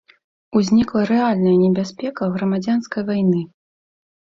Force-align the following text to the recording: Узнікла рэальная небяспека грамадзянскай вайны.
Узнікла 0.59 1.01
рэальная 1.11 1.51
небяспека 1.65 2.31
грамадзянскай 2.39 3.09
вайны. 3.13 3.47